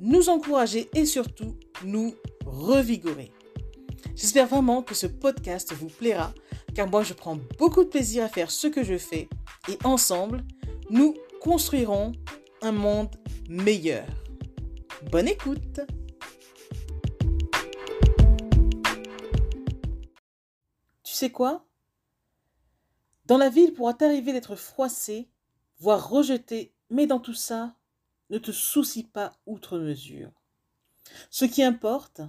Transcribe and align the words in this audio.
nous 0.00 0.28
encourager 0.28 0.88
et 0.94 1.06
surtout 1.06 1.56
nous 1.84 2.14
revigorer. 2.44 3.32
J'espère 4.14 4.46
vraiment 4.46 4.82
que 4.82 4.94
ce 4.94 5.06
podcast 5.06 5.72
vous 5.72 5.88
plaira 5.88 6.32
car 6.74 6.88
moi 6.88 7.02
je 7.02 7.14
prends 7.14 7.38
beaucoup 7.58 7.84
de 7.84 7.88
plaisir 7.88 8.24
à 8.24 8.28
faire 8.28 8.50
ce 8.50 8.66
que 8.66 8.82
je 8.82 8.98
fais 8.98 9.28
et 9.68 9.78
ensemble, 9.84 10.44
nous 10.90 11.14
construirons 11.40 12.12
un 12.62 12.72
monde 12.72 13.14
meilleur. 13.48 14.06
Bonne 15.10 15.28
écoute 15.28 15.80
Tu 21.04 21.12
sais 21.12 21.30
quoi? 21.30 21.64
Dans 23.26 23.38
la 23.38 23.48
il 23.48 23.72
pourra 23.72 23.94
t'arriver 23.94 24.32
d'être 24.32 24.54
froissé, 24.54 25.28
voire 25.78 26.10
rejeté, 26.10 26.74
mais 26.90 27.06
dans 27.06 27.20
tout 27.20 27.34
ça, 27.34 27.75
ne 28.30 28.38
te 28.38 28.52
soucie 28.52 29.04
pas 29.04 29.32
outre 29.46 29.78
mesure. 29.78 30.32
Ce 31.30 31.44
qui 31.44 31.62
importe, 31.62 32.20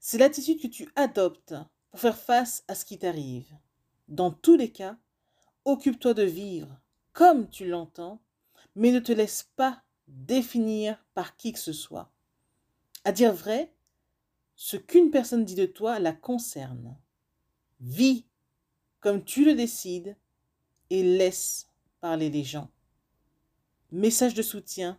c'est 0.00 0.18
l'attitude 0.18 0.60
que 0.60 0.68
tu 0.68 0.88
adoptes 0.96 1.54
pour 1.90 2.00
faire 2.00 2.16
face 2.16 2.64
à 2.68 2.74
ce 2.74 2.84
qui 2.84 2.98
t'arrive. 2.98 3.56
Dans 4.08 4.30
tous 4.30 4.56
les 4.56 4.70
cas, 4.70 4.96
occupe-toi 5.64 6.14
de 6.14 6.22
vivre 6.22 6.80
comme 7.12 7.48
tu 7.48 7.66
l'entends, 7.66 8.22
mais 8.74 8.90
ne 8.90 9.00
te 9.00 9.12
laisse 9.12 9.50
pas 9.56 9.82
définir 10.08 11.04
par 11.14 11.36
qui 11.36 11.52
que 11.52 11.58
ce 11.58 11.72
soit. 11.72 12.10
À 13.04 13.12
dire 13.12 13.34
vrai, 13.34 13.72
ce 14.56 14.76
qu'une 14.76 15.10
personne 15.10 15.44
dit 15.44 15.54
de 15.54 15.66
toi 15.66 15.98
la 15.98 16.12
concerne. 16.12 16.96
Vis 17.80 18.26
comme 19.00 19.24
tu 19.24 19.44
le 19.44 19.54
décides 19.54 20.16
et 20.90 21.02
laisse 21.02 21.66
parler 22.00 22.30
les 22.30 22.44
gens. 22.44 22.70
Message 23.90 24.34
de 24.34 24.42
soutien 24.42 24.98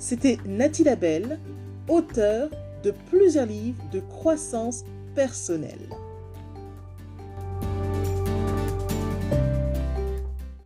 c'était 0.00 0.38
Nathalie 0.46 0.84
Labelle, 0.84 1.38
auteure 1.88 2.48
de 2.82 2.92
plusieurs 3.10 3.46
livres 3.46 3.84
de 3.92 4.00
croissance 4.00 4.84
personnelle. 5.14 5.88